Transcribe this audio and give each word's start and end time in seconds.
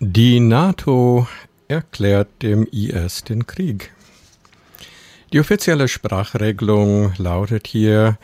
Die 0.00 0.38
NATO 0.38 1.26
erklärt 1.66 2.28
dem 2.42 2.68
IS 2.70 3.24
den 3.24 3.48
Krieg. 3.48 3.92
Die 5.32 5.40
offizielle 5.40 5.88
Sprachregelung 5.88 7.14
lautet 7.18 7.66
hier, 7.66 8.16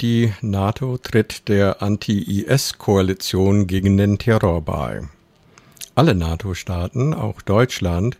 die 0.00 0.32
NATO 0.40 0.98
tritt 0.98 1.46
der 1.46 1.82
Anti-IS-Koalition 1.82 3.68
gegen 3.68 3.96
den 3.96 4.18
Terror 4.18 4.60
bei. 4.60 5.02
Alle 5.94 6.16
NATO-Staaten, 6.16 7.14
auch 7.14 7.42
Deutschland, 7.42 8.18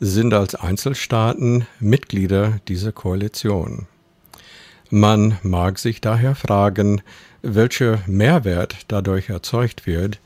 sind 0.00 0.34
als 0.34 0.56
Einzelstaaten 0.56 1.68
Mitglieder 1.78 2.58
dieser 2.66 2.90
Koalition. 2.90 3.86
Man 4.90 5.38
mag 5.44 5.78
sich 5.78 6.00
daher 6.00 6.34
fragen, 6.34 7.00
welcher 7.42 8.00
Mehrwert 8.08 8.86
dadurch 8.88 9.28
erzeugt 9.28 9.86
wird, 9.86 10.18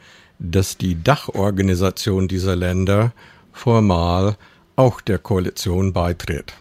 dass 0.51 0.77
die 0.77 1.03
Dachorganisation 1.03 2.29
dieser 2.29 2.57
Länder 2.57 3.13
formal 3.53 4.37
auch 4.77 5.01
der 5.01 5.19
Koalition 5.19 5.93
beitritt. 5.93 6.55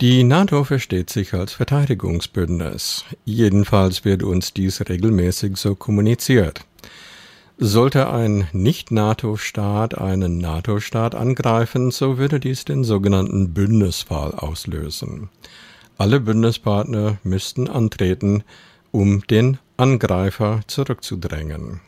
Die 0.00 0.24
NATO 0.24 0.64
versteht 0.64 1.10
sich 1.10 1.34
als 1.34 1.52
Verteidigungsbündnis. 1.52 3.04
Jedenfalls 3.26 4.04
wird 4.06 4.22
uns 4.22 4.54
dies 4.54 4.80
regelmäßig 4.88 5.58
so 5.58 5.74
kommuniziert. 5.74 6.60
Sollte 7.58 8.10
ein 8.10 8.48
Nicht-NATO-Staat 8.54 9.98
einen 9.98 10.38
NATO-Staat 10.38 11.14
angreifen, 11.14 11.90
so 11.90 12.16
würde 12.16 12.40
dies 12.40 12.64
den 12.64 12.82
sogenannten 12.82 13.52
Bündnisfall 13.52 14.34
auslösen. 14.34 15.28
Alle 15.98 16.20
Bündnispartner 16.20 17.18
müssten 17.22 17.68
antreten, 17.68 18.42
um 18.92 19.20
den 19.26 19.58
Angreifer 19.76 20.62
zurückzudrängen. 20.66 21.82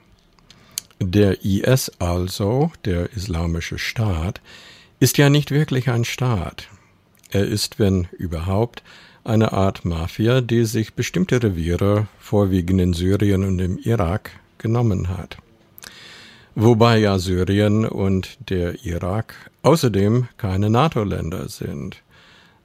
Der 1.04 1.44
IS 1.44 1.90
also, 1.98 2.70
der 2.84 3.12
Islamische 3.12 3.76
Staat, 3.76 4.40
ist 5.00 5.18
ja 5.18 5.30
nicht 5.30 5.50
wirklich 5.50 5.90
ein 5.90 6.04
Staat. 6.04 6.68
Er 7.30 7.44
ist, 7.44 7.80
wenn 7.80 8.06
überhaupt, 8.16 8.84
eine 9.24 9.52
Art 9.52 9.84
Mafia, 9.84 10.40
die 10.40 10.64
sich 10.64 10.94
bestimmte 10.94 11.42
Reviere, 11.42 12.06
vorwiegend 12.20 12.80
in 12.80 12.92
Syrien 12.92 13.42
und 13.42 13.58
im 13.58 13.78
Irak, 13.78 14.30
genommen 14.58 15.08
hat. 15.08 15.38
Wobei 16.54 16.98
ja 16.98 17.18
Syrien 17.18 17.84
und 17.84 18.38
der 18.48 18.84
Irak 18.84 19.34
außerdem 19.62 20.28
keine 20.36 20.70
NATO-Länder 20.70 21.48
sind. 21.48 22.00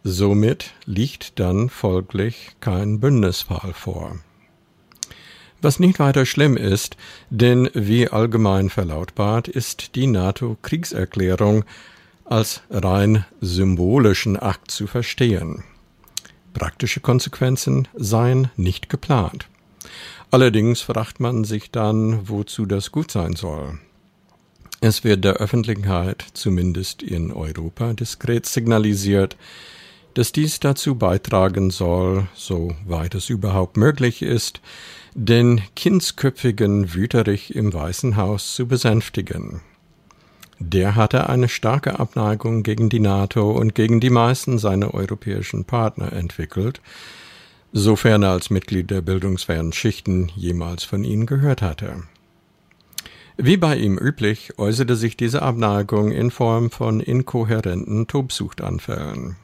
Somit 0.04 0.74
liegt 0.86 1.40
dann 1.40 1.70
folglich 1.70 2.52
kein 2.60 3.00
Bündnisfall 3.00 3.74
vor 3.74 4.20
was 5.62 5.80
nicht 5.80 6.00
weiter 6.00 6.26
schlimm 6.26 6.58
ist, 6.58 6.98
denn 7.30 7.70
wie 7.74 8.08
allgemein 8.08 8.70
verlautbart 8.70 9.48
ist 9.48 9.96
die 9.96 10.08
NATO-Kriegserklärung 10.08 11.66
als 12.26 12.62
rein 12.70 13.26
symbolischen 13.42 14.38
Akt 14.38 14.72
zu 14.72 14.88
verstehen. 14.88 15.64
Praktische 16.54 17.00
Konsequenzen 17.00 17.88
seien 17.96 18.50
nicht 18.56 18.90
geplant. 18.90 19.48
Allerdings 20.32 20.82
fragt 20.82 21.20
man 21.20 21.44
sich 21.44 21.72
dann, 21.72 22.28
wozu 22.28 22.66
das 22.66 22.92
gut 22.92 23.12
sein 23.12 23.36
soll. 23.36 23.80
Es 24.80 25.04
wird 25.04 25.24
der 25.24 25.36
Öffentlichkeit, 25.36 26.26
zumindest 26.34 27.02
in 27.02 27.32
Europa, 27.32 27.94
diskret 27.94 28.46
signalisiert, 28.46 29.38
dass 30.18 30.32
dies 30.32 30.60
dazu 30.60 30.96
beitragen 30.96 31.70
soll, 31.70 32.28
soweit 32.34 33.14
es 33.14 33.30
überhaupt 33.30 33.78
möglich 33.78 34.24
ist, 34.24 34.62
den 35.14 35.62
kindsköpfigen 35.76 36.96
Wüterich 36.96 37.56
im 37.56 37.72
Weißen 37.72 38.18
Haus 38.18 38.56
zu 38.56 38.68
besänftigen. 38.68 39.62
Der 40.58 40.96
hatte 40.96 41.30
eine 41.30 41.48
starke 41.48 42.00
Abneigung 42.00 42.64
gegen 42.64 42.90
die 42.90 43.00
NATO 43.00 43.52
und 43.52 43.76
gegen 43.76 44.00
die 44.00 44.10
meisten 44.10 44.58
seiner 44.58 44.96
europäischen 44.96 45.66
Partner 45.66 46.12
entwickelt, 46.12 46.82
sofern 47.72 48.24
er 48.24 48.32
als 48.32 48.50
Mitglied 48.50 48.90
der 48.90 49.02
bildungsfernen 49.02 49.72
Schichten 49.72 50.32
jemals 50.36 50.84
von 50.84 51.04
ihnen 51.04 51.28
gehört 51.28 51.62
hatte. 51.62 52.06
Wie 53.38 53.58
bei 53.58 53.78
ihm 53.78 54.00
üblich 54.00 54.58
äußerte 54.58 54.96
sich 54.96 55.16
diese 55.16 55.44
Abneigung 55.44 56.12
in 56.12 56.32
Form 56.32 56.72
von 56.72 57.02
inkohärenten 57.02 58.08
Tobsuchtanfällen. 58.08 59.36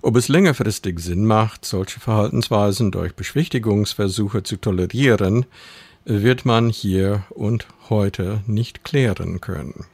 Ob 0.00 0.16
es 0.16 0.28
längerfristig 0.28 1.00
Sinn 1.00 1.26
macht, 1.26 1.64
solche 1.64 1.98
Verhaltensweisen 2.00 2.90
durch 2.90 3.14
Beschwichtigungsversuche 3.14 4.42
zu 4.42 4.56
tolerieren, 4.56 5.46
wird 6.04 6.44
man 6.44 6.68
hier 6.68 7.24
und 7.30 7.66
heute 7.90 8.42
nicht 8.46 8.84
klären 8.84 9.40
können. 9.40 9.86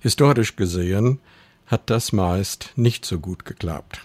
Historisch 0.00 0.56
gesehen 0.56 1.18
hat 1.66 1.90
das 1.90 2.12
meist 2.12 2.72
nicht 2.76 3.04
so 3.04 3.18
gut 3.18 3.44
geklappt. 3.44 4.00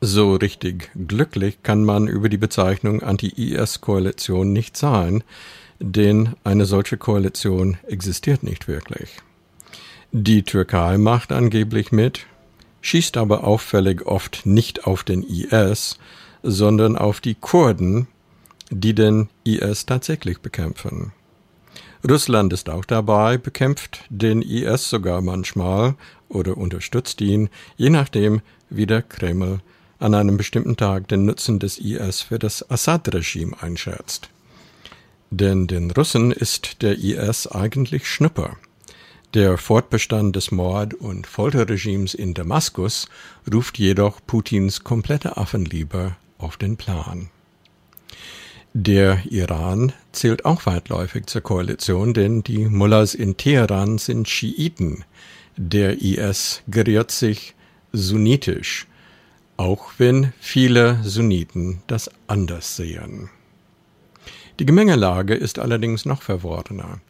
So 0.00 0.36
richtig 0.36 0.90
glücklich 0.94 1.62
kann 1.62 1.84
man 1.84 2.08
über 2.08 2.30
die 2.30 2.38
Bezeichnung 2.38 3.02
Anti-IS-Koalition 3.02 4.50
nicht 4.50 4.76
sein, 4.76 5.22
denn 5.78 6.30
eine 6.42 6.64
solche 6.64 6.96
Koalition 6.96 7.76
existiert 7.86 8.42
nicht 8.42 8.66
wirklich. 8.66 9.18
Die 10.12 10.42
Türkei 10.42 10.96
macht 10.96 11.32
angeblich 11.32 11.92
mit, 11.92 12.26
schießt 12.82 13.16
aber 13.16 13.44
auffällig 13.44 14.06
oft 14.06 14.46
nicht 14.46 14.86
auf 14.86 15.04
den 15.04 15.22
IS, 15.22 15.98
sondern 16.42 16.96
auf 16.96 17.20
die 17.20 17.34
Kurden, 17.34 18.08
die 18.70 18.94
den 18.94 19.28
IS 19.44 19.86
tatsächlich 19.86 20.40
bekämpfen. 20.40 21.12
Russland 22.08 22.52
ist 22.52 22.70
auch 22.70 22.84
dabei, 22.84 23.36
bekämpft 23.36 24.04
den 24.08 24.40
IS 24.40 24.88
sogar 24.88 25.20
manchmal 25.20 25.96
oder 26.28 26.56
unterstützt 26.56 27.20
ihn, 27.20 27.50
je 27.76 27.90
nachdem, 27.90 28.40
wie 28.70 28.86
der 28.86 29.02
Kreml 29.02 29.60
an 29.98 30.14
einem 30.14 30.38
bestimmten 30.38 30.76
Tag 30.76 31.08
den 31.08 31.26
Nutzen 31.26 31.58
des 31.58 31.78
IS 31.78 32.22
für 32.22 32.38
das 32.38 32.68
Assad-Regime 32.70 33.54
einschätzt. 33.60 34.30
Denn 35.30 35.66
den 35.66 35.90
Russen 35.90 36.32
ist 36.32 36.80
der 36.82 36.98
IS 36.98 37.46
eigentlich 37.46 38.08
Schnupper. 38.08 38.56
Der 39.34 39.58
Fortbestand 39.58 40.34
des 40.34 40.50
Mord- 40.50 40.94
und 40.94 41.24
Folterregimes 41.24 42.14
in 42.14 42.34
Damaskus 42.34 43.08
ruft 43.52 43.78
jedoch 43.78 44.18
Putins 44.26 44.82
komplette 44.82 45.36
Affenliebe 45.36 46.16
auf 46.38 46.56
den 46.56 46.76
Plan. 46.76 47.30
Der 48.72 49.22
Iran 49.30 49.92
zählt 50.10 50.44
auch 50.44 50.66
weitläufig 50.66 51.26
zur 51.26 51.42
Koalition, 51.42 52.12
denn 52.12 52.42
die 52.42 52.66
Mullahs 52.66 53.14
in 53.14 53.36
Teheran 53.36 53.98
sind 53.98 54.28
Schiiten. 54.28 55.04
Der 55.56 56.02
IS 56.02 56.62
geriert 56.66 57.12
sich 57.12 57.54
sunnitisch, 57.92 58.88
auch 59.56 59.92
wenn 59.98 60.32
viele 60.40 61.04
Sunniten 61.04 61.82
das 61.86 62.10
anders 62.26 62.74
sehen. 62.74 63.30
Die 64.58 64.66
Gemengelage 64.66 65.34
ist 65.34 65.60
allerdings 65.60 66.04
noch 66.04 66.22
verworrener. 66.22 67.00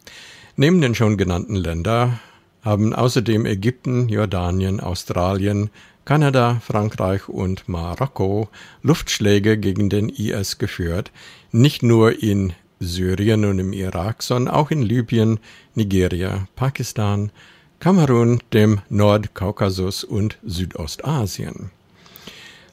Neben 0.60 0.82
den 0.82 0.94
schon 0.94 1.16
genannten 1.16 1.56
Ländern 1.56 2.20
haben 2.60 2.94
außerdem 2.94 3.46
Ägypten, 3.46 4.10
Jordanien, 4.10 4.78
Australien, 4.78 5.70
Kanada, 6.04 6.60
Frankreich 6.62 7.30
und 7.30 7.66
Marokko 7.66 8.50
Luftschläge 8.82 9.56
gegen 9.56 9.88
den 9.88 10.10
IS 10.10 10.58
geführt, 10.58 11.12
nicht 11.50 11.82
nur 11.82 12.22
in 12.22 12.52
Syrien 12.78 13.46
und 13.46 13.58
im 13.58 13.72
Irak, 13.72 14.22
sondern 14.22 14.54
auch 14.54 14.70
in 14.70 14.82
Libyen, 14.82 15.40
Nigeria, 15.74 16.46
Pakistan, 16.56 17.32
Kamerun, 17.78 18.42
dem 18.52 18.82
Nordkaukasus 18.90 20.04
und 20.04 20.36
Südostasien. 20.44 21.70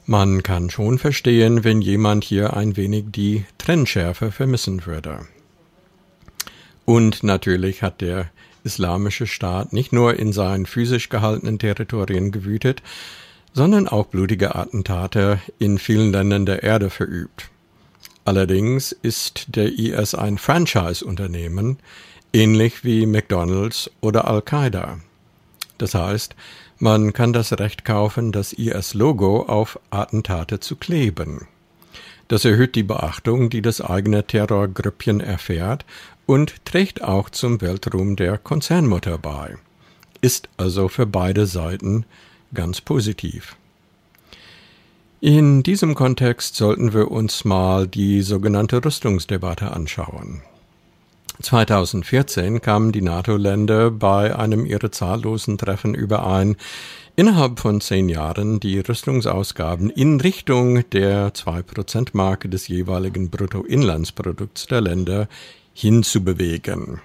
Man 0.04 0.42
kann 0.42 0.68
schon 0.68 0.98
verstehen, 0.98 1.64
wenn 1.64 1.80
jemand 1.80 2.24
hier 2.24 2.54
ein 2.54 2.76
wenig 2.76 3.06
die 3.12 3.46
Trennschärfe 3.56 4.30
vermissen 4.30 4.84
würde. 4.84 5.20
Und 6.88 7.22
natürlich 7.22 7.82
hat 7.82 8.00
der 8.00 8.30
Islamische 8.64 9.26
Staat 9.26 9.74
nicht 9.74 9.92
nur 9.92 10.18
in 10.18 10.32
seinen 10.32 10.64
physisch 10.64 11.10
gehaltenen 11.10 11.58
Territorien 11.58 12.32
gewütet, 12.32 12.82
sondern 13.52 13.86
auch 13.86 14.06
blutige 14.06 14.54
Attentate 14.54 15.38
in 15.58 15.76
vielen 15.76 16.12
Ländern 16.12 16.46
der 16.46 16.62
Erde 16.62 16.88
verübt. 16.88 17.50
Allerdings 18.24 18.92
ist 18.92 19.54
der 19.54 19.78
IS 19.78 20.14
ein 20.14 20.38
Franchise-Unternehmen, 20.38 21.76
ähnlich 22.32 22.84
wie 22.84 23.04
McDonald's 23.04 23.90
oder 24.00 24.26
Al-Qaida. 24.26 25.00
Das 25.76 25.92
heißt, 25.92 26.36
man 26.78 27.12
kann 27.12 27.34
das 27.34 27.52
Recht 27.52 27.84
kaufen, 27.84 28.32
das 28.32 28.54
IS-Logo 28.54 29.42
auf 29.42 29.78
Attentate 29.90 30.58
zu 30.60 30.74
kleben. 30.76 31.48
Das 32.28 32.46
erhöht 32.46 32.74
die 32.76 32.82
Beachtung, 32.82 33.50
die 33.50 33.60
das 33.60 33.82
eigene 33.82 34.26
Terrorgrüppchen 34.26 35.20
erfährt 35.20 35.84
und 36.28 36.62
trägt 36.66 37.02
auch 37.02 37.30
zum 37.30 37.62
Weltruhm 37.62 38.14
der 38.14 38.36
Konzernmutter 38.36 39.16
bei. 39.16 39.56
Ist 40.20 40.50
also 40.58 40.88
für 40.88 41.06
beide 41.06 41.46
Seiten 41.46 42.04
ganz 42.52 42.82
positiv. 42.82 43.56
In 45.22 45.62
diesem 45.62 45.94
Kontext 45.94 46.54
sollten 46.54 46.92
wir 46.92 47.10
uns 47.10 47.46
mal 47.46 47.88
die 47.88 48.20
sogenannte 48.20 48.84
Rüstungsdebatte 48.84 49.72
anschauen. 49.72 50.42
2014 51.40 52.60
kamen 52.60 52.92
die 52.92 53.00
NATO-Länder 53.02 53.90
bei 53.90 54.36
einem 54.36 54.66
ihrer 54.66 54.92
zahllosen 54.92 55.56
Treffen 55.56 55.94
überein, 55.94 56.56
innerhalb 57.16 57.58
von 57.58 57.80
zehn 57.80 58.10
Jahren 58.10 58.60
die 58.60 58.80
Rüstungsausgaben 58.80 59.88
in 59.88 60.20
Richtung 60.20 60.88
der 60.90 61.32
2%-Marke 61.32 62.50
des 62.50 62.68
jeweiligen 62.68 63.30
Bruttoinlandsprodukts 63.30 64.66
der 64.66 64.82
Länder 64.82 65.28
hinzubewegen. 65.80 67.00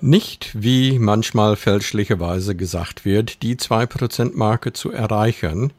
Nicht, 0.00 0.50
wie 0.54 0.98
manchmal 0.98 1.56
fälschlicherweise 1.56 2.54
gesagt 2.54 3.04
wird, 3.04 3.42
die 3.42 3.56
2%-Marke 3.56 4.72
zu 4.72 4.90
erreichen, 4.90 5.74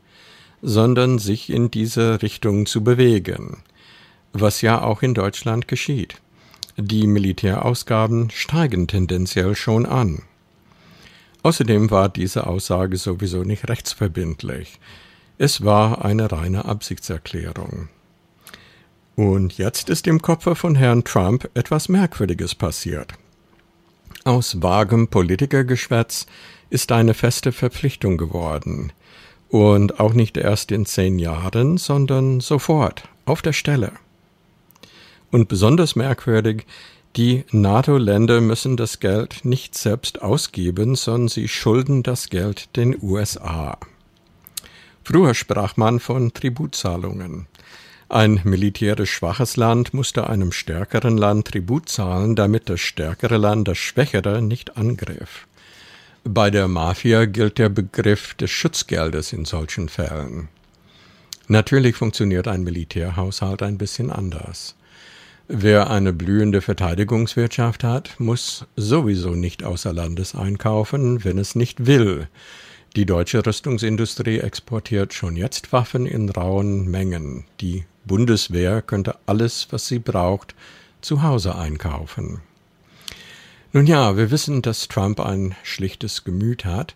sondern 0.62 1.18
sich 1.18 1.50
in 1.50 1.71
diese 1.71 2.21
Richtung 2.21 2.68
zu 2.68 2.83
bewegen, 2.83 3.63
was 4.33 4.62
ja 4.62 4.81
auch 4.81 5.01
in 5.01 5.15
Deutschland 5.15 5.68
geschieht. 5.68 6.21
Die 6.77 7.07
Militärausgaben 7.07 8.30
steigen 8.30 8.88
tendenziell 8.88 9.56
schon 9.56 9.88
an. 9.88 10.21
Außerdem 11.42 11.89
war 11.89 12.07
diese 12.07 12.45
Aussage 12.45 12.98
sowieso 12.98 13.44
nicht 13.44 13.68
rechtsverbindlich. 13.68 14.80
Es 15.39 15.63
war 15.63 16.06
eine 16.06 16.31
reine 16.31 16.65
Absichtserklärung. 16.65 17.89
Und 19.17 19.57
jetzt 19.57 19.89
ist 19.89 20.05
im 20.05 20.21
Kopfe 20.21 20.55
von 20.55 20.75
Herrn 20.75 21.03
Trump 21.03 21.49
etwas 21.55 21.89
Merkwürdiges 21.89 22.53
passiert. 22.53 23.13
Aus 24.25 24.61
vagem 24.61 25.07
Politikergeschwätz 25.07 26.27
ist 26.69 26.91
eine 26.91 27.15
feste 27.15 27.51
Verpflichtung 27.51 28.17
geworden. 28.17 28.93
Und 29.49 29.99
auch 29.99 30.13
nicht 30.13 30.37
erst 30.37 30.71
in 30.71 30.85
zehn 30.85 31.17
Jahren, 31.17 31.77
sondern 31.77 32.41
sofort, 32.41 33.09
auf 33.25 33.41
der 33.41 33.53
Stelle. 33.53 33.93
Und 35.31 35.47
besonders 35.47 35.95
merkwürdig, 35.95 36.67
die 37.15 37.43
NATO-Länder 37.51 38.39
müssen 38.39 38.77
das 38.77 38.99
Geld 38.99 39.43
nicht 39.43 39.75
selbst 39.75 40.21
ausgeben, 40.21 40.93
sondern 40.93 41.29
sie 41.29 41.47
schulden 41.47 42.03
das 42.03 42.29
Geld 42.29 42.75
den 42.75 42.95
USA. 43.01 43.79
Früher 45.03 45.33
sprach 45.33 45.75
man 45.75 45.99
von 45.99 46.33
Tributzahlungen. 46.33 47.47
Ein 48.09 48.39
militärisch 48.45 49.12
schwaches 49.12 49.57
Land 49.57 49.94
musste 49.94 50.30
einem 50.30 50.54
stärkeren 50.54 51.18
Land 51.18 51.48
Tribut 51.48 51.89
zahlen, 51.89 52.38
damit 52.38 52.69
das 52.69 52.80
stärkere 52.80 53.36
Land 53.36 53.68
das 53.68 53.77
schwächere 53.77 54.42
nicht 54.42 54.77
angriff. 54.77 55.45
Bei 56.24 56.50
der 56.50 56.69
Mafia 56.69 57.25
gilt 57.25 57.57
der 57.57 57.68
Begriff 57.68 58.33
des 58.36 58.50
Schutzgeldes 58.50 59.33
in 59.33 59.44
solchen 59.44 59.89
Fällen. 59.89 60.48
Natürlich 61.50 61.98
funktioniert 61.98 62.48
ein 62.48 62.63
Militärhaushalt 62.63 63.62
ein 63.62 63.77
bisschen 63.77 64.09
anders. 64.09 64.75
Wer 65.50 65.89
eine 65.89 66.13
blühende 66.13 66.62
Verteidigungswirtschaft 66.62 67.83
hat, 67.83 68.19
muss 68.19 68.65
sowieso 68.77 69.31
nicht 69.31 69.63
außer 69.63 69.92
Landes 69.94 70.33
einkaufen, 70.33 71.25
wenn 71.25 71.38
es 71.38 71.56
nicht 71.56 71.86
will. 71.86 72.27
Die 72.97 73.05
deutsche 73.05 73.45
Rüstungsindustrie 73.45 74.39
exportiert 74.39 75.13
schon 75.13 75.35
jetzt 75.35 75.71
Waffen 75.71 76.07
in 76.07 76.29
rauen 76.29 76.89
Mengen. 76.89 77.44
Die 77.61 77.85
Bundeswehr 78.05 78.81
könnte 78.81 79.17
alles, 79.27 79.67
was 79.69 79.88
sie 79.88 79.99
braucht, 79.99 80.55
zu 81.01 81.21
Hause 81.21 81.55
einkaufen. 81.55 82.41
Nun 83.71 83.85
ja, 83.85 84.17
wir 84.17 84.31
wissen, 84.31 84.63
dass 84.63 84.88
Trump 84.88 85.19
ein 85.19 85.53
schlichtes 85.61 86.23
Gemüt 86.23 86.65
hat, 86.65 86.95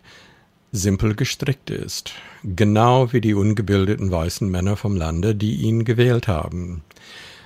simpel 0.72 1.14
gestrickt 1.14 1.70
ist, 1.70 2.14
genau 2.42 3.12
wie 3.12 3.20
die 3.20 3.34
ungebildeten 3.34 4.10
weißen 4.10 4.50
Männer 4.50 4.76
vom 4.76 4.96
Lande, 4.96 5.36
die 5.36 5.54
ihn 5.54 5.84
gewählt 5.84 6.26
haben. 6.26 6.82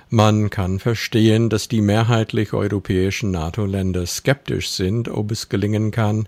Man 0.09 0.49
kann 0.49 0.79
verstehen, 0.79 1.51
dass 1.51 1.67
die 1.67 1.81
mehrheitlich 1.81 2.53
europäischen 2.53 3.29
NATO-Länder 3.29 4.07
skeptisch 4.07 4.71
sind, 4.71 5.09
ob 5.09 5.31
es 5.31 5.47
gelingen 5.47 5.91
kann, 5.91 6.27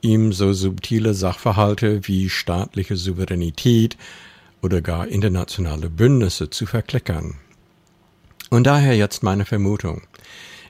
ihm 0.00 0.32
so 0.32 0.52
subtile 0.52 1.14
Sachverhalte 1.14 2.06
wie 2.06 2.28
staatliche 2.28 2.96
Souveränität 2.96 3.96
oder 4.62 4.80
gar 4.80 5.08
internationale 5.08 5.90
Bündnisse 5.90 6.50
zu 6.50 6.66
verklickern. 6.66 7.34
Und 8.50 8.66
daher 8.66 8.96
jetzt 8.96 9.22
meine 9.22 9.44
Vermutung. 9.44 10.02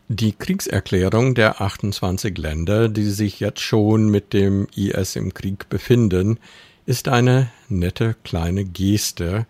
Die 0.08 0.32
Kriegserklärung 0.32 1.34
der 1.34 1.60
28 1.60 2.38
Länder, 2.38 2.88
die 2.88 3.04
sich 3.04 3.40
jetzt 3.40 3.60
schon 3.60 4.08
mit 4.08 4.32
dem 4.32 4.66
IS 4.74 5.16
im 5.16 5.34
Krieg 5.34 5.68
befinden, 5.68 6.38
ist 6.86 7.08
eine 7.08 7.50
nette 7.68 8.16
kleine 8.24 8.64
Geste, 8.64 9.46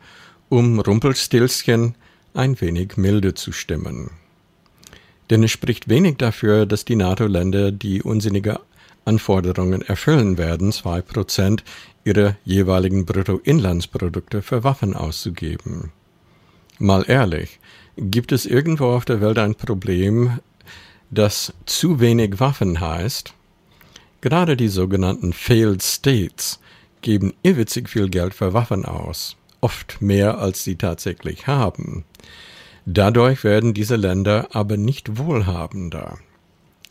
um 0.49 0.81
Rumpelstilzchen 0.81 1.95
ein 2.35 2.61
wenig 2.61 2.97
milde 2.97 3.35
zu 3.35 3.53
stimmen. 3.53 4.11
Denn 5.31 5.45
es 5.45 5.51
spricht 5.51 5.89
wenig 5.89 6.17
dafür, 6.17 6.67
dass 6.67 6.85
die 6.85 6.97
NATO-Länder 6.97 7.71
die 7.71 8.03
unsinnige 8.03 8.61
Anforderungen 9.09 9.83
erfüllen 9.83 10.39
werden, 10.39 10.71
zwei 10.71 11.01
Prozent 11.03 11.65
ihrer 12.05 12.37
jeweiligen 12.45 13.07
Bruttoinlandsprodukte 13.07 14.43
für 14.43 14.63
Waffen 14.63 14.95
auszugeben. 14.95 15.91
Mal 16.79 17.05
ehrlich, 17.09 17.59
gibt 17.97 18.31
es 18.31 18.47
irgendwo 18.47 18.87
auf 18.87 19.05
der 19.05 19.21
Welt 19.21 19.39
ein 19.39 19.57
Problem, 19.57 20.39
das 21.11 21.53
zu 21.67 21.99
wenig 21.99 22.39
Waffen 22.39 22.81
heißt? 22.81 23.35
Gerade 24.21 24.57
die 24.57 24.69
sogenannten 24.69 25.33
Failed 25.33 25.83
States 25.83 26.61
geben 27.03 27.33
irrwitzig 27.43 27.89
viel 27.89 28.09
Geld 28.09 28.35
für 28.35 28.53
Waffen 28.53 28.85
aus 28.85 29.39
oft 29.61 30.01
mehr 30.01 30.39
als 30.39 30.65
sie 30.65 30.77
tatsächlich 30.77 31.47
haben. 31.47 32.05
Dadurch 32.87 33.45
werden 33.45 33.75
diese 33.75 33.97
Länder 33.97 34.49
aber 34.53 34.77
nicht 34.77 35.19
wohlhabender. 35.19 36.19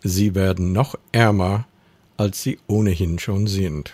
Sie 0.04 0.36
werden 0.36 0.74
noch 0.74 0.96
ärmer, 1.12 1.68
als 2.18 2.44
sie 2.44 2.60
ohnehin 2.68 3.20
schon 3.20 3.48
sind. 3.48 3.94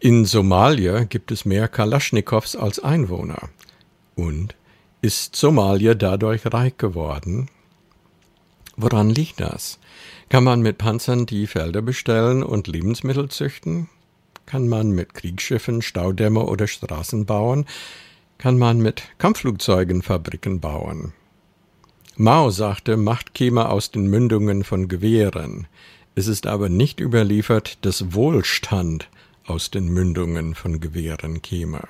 In 0.00 0.24
Somalia 0.24 1.04
gibt 1.04 1.30
es 1.30 1.44
mehr 1.44 1.68
Kalaschnikows 1.68 2.56
als 2.56 2.78
Einwohner. 2.78 3.48
Und 4.14 4.56
ist 5.02 5.36
Somalia 5.36 5.94
dadurch 5.94 6.42
reich 6.46 6.76
geworden? 6.76 7.48
Woran 8.76 9.10
liegt 9.10 9.40
das? 9.40 9.78
Kann 10.28 10.44
man 10.44 10.60
mit 10.60 10.78
Panzern 10.78 11.26
die 11.26 11.46
Felder 11.46 11.82
bestellen 11.82 12.42
und 12.42 12.66
Lebensmittel 12.66 13.28
züchten? 13.28 13.88
kann 14.48 14.66
man 14.66 14.92
mit 14.92 15.12
Kriegsschiffen 15.12 15.82
Staudämme 15.82 16.40
oder 16.40 16.66
Straßen 16.66 17.26
bauen, 17.26 17.66
kann 18.38 18.56
man 18.56 18.78
mit 18.78 19.02
Kampfflugzeugen 19.18 20.00
Fabriken 20.00 20.58
bauen. 20.58 21.12
Mao 22.16 22.48
sagte, 22.48 22.96
Macht 22.96 23.34
käme 23.34 23.68
aus 23.68 23.90
den 23.90 24.06
Mündungen 24.06 24.64
von 24.64 24.88
Gewehren. 24.88 25.66
Es 26.18 26.26
ist 26.26 26.48
aber 26.48 26.68
nicht 26.68 26.98
überliefert, 26.98 27.78
dass 27.82 28.12
Wohlstand 28.12 29.08
aus 29.46 29.70
den 29.70 29.86
Mündungen 29.86 30.56
von 30.56 30.80
Gewehren 30.80 31.42
käme. 31.42 31.80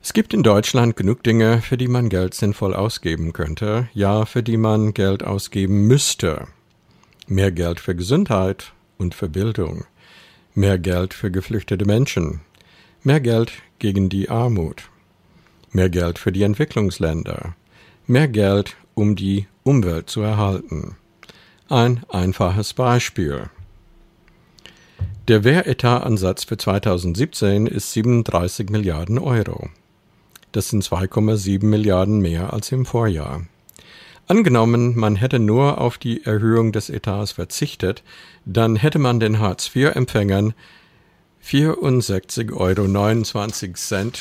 Es 0.00 0.12
gibt 0.12 0.32
in 0.32 0.44
Deutschland 0.44 0.94
genug 0.94 1.24
Dinge, 1.24 1.60
für 1.60 1.76
die 1.76 1.88
man 1.88 2.08
Geld 2.08 2.34
sinnvoll 2.34 2.72
ausgeben 2.72 3.32
könnte, 3.32 3.88
ja, 3.94 4.26
für 4.26 4.44
die 4.44 4.58
man 4.58 4.94
Geld 4.94 5.24
ausgeben 5.24 5.88
müsste. 5.88 6.46
Mehr 7.26 7.50
Geld 7.50 7.80
für 7.80 7.96
Gesundheit 7.96 8.72
und 8.96 9.16
für 9.16 9.28
Bildung, 9.28 9.82
mehr 10.54 10.78
Geld 10.78 11.14
für 11.14 11.32
geflüchtete 11.32 11.84
Menschen, 11.84 12.42
mehr 13.02 13.20
Geld 13.20 13.54
gegen 13.80 14.08
die 14.08 14.30
Armut, 14.30 14.88
mehr 15.72 15.90
Geld 15.90 16.16
für 16.16 16.30
die 16.30 16.44
Entwicklungsländer, 16.44 17.56
mehr 18.06 18.28
Geld, 18.28 18.76
um 18.94 19.16
die 19.16 19.48
Umwelt 19.64 20.08
zu 20.08 20.20
erhalten. 20.20 20.94
Ein 21.72 22.04
einfaches 22.10 22.74
Beispiel. 22.74 23.44
Der 25.26 25.42
Wehretatsatz 25.42 26.44
für 26.44 26.58
2017 26.58 27.66
ist 27.66 27.92
37 27.92 28.68
Milliarden 28.68 29.18
Euro. 29.18 29.70
Das 30.52 30.68
sind 30.68 30.84
2,7 30.84 31.64
Milliarden 31.64 32.20
mehr 32.20 32.52
als 32.52 32.72
im 32.72 32.84
Vorjahr. 32.84 33.46
Angenommen, 34.26 34.98
man 34.98 35.16
hätte 35.16 35.38
nur 35.38 35.80
auf 35.80 35.96
die 35.96 36.26
Erhöhung 36.26 36.72
des 36.72 36.90
Etats 36.90 37.32
verzichtet, 37.32 38.02
dann 38.44 38.76
hätte 38.76 38.98
man 38.98 39.18
den 39.18 39.38
Hartz-IV-Empfängern 39.38 40.52
64,29 41.42 42.52
Euro 42.52 42.86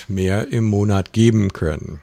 mehr 0.07 0.47
im 0.53 0.63
Monat 0.63 1.11
geben 1.11 1.51
können. 1.51 1.99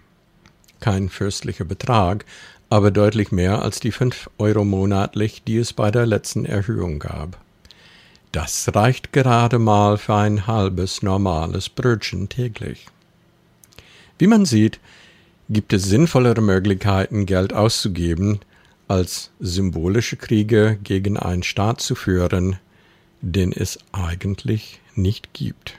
Kein 0.80 1.08
fürstlicher 1.08 1.64
Betrag, 1.64 2.26
aber 2.70 2.90
deutlich 2.90 3.32
mehr 3.32 3.62
als 3.62 3.80
die 3.80 3.92
5 3.92 4.30
Euro 4.38 4.64
monatlich, 4.64 5.42
die 5.42 5.56
es 5.56 5.72
bei 5.72 5.90
der 5.90 6.06
letzten 6.06 6.44
Erhöhung 6.44 6.98
gab. 6.98 7.38
Das 8.32 8.70
reicht 8.74 9.12
gerade 9.12 9.58
mal 9.58 9.96
für 9.96 10.14
ein 10.14 10.46
halbes 10.46 11.02
normales 11.02 11.70
Brötchen 11.70 12.28
täglich. 12.28 12.86
Wie 14.18 14.26
man 14.26 14.44
sieht, 14.44 14.80
gibt 15.48 15.72
es 15.72 15.84
sinnvollere 15.84 16.42
Möglichkeiten, 16.42 17.24
Geld 17.24 17.54
auszugeben, 17.54 18.40
als 18.86 19.30
symbolische 19.40 20.16
Kriege 20.16 20.78
gegen 20.82 21.16
einen 21.16 21.42
Staat 21.42 21.80
zu 21.80 21.94
führen, 21.94 22.56
den 23.20 23.52
es 23.52 23.78
eigentlich 23.92 24.80
nicht 24.94 25.32
gibt. 25.32 25.77